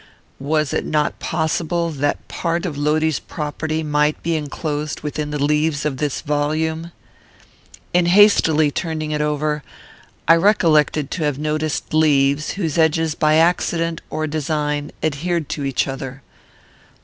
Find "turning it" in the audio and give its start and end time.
8.71-9.21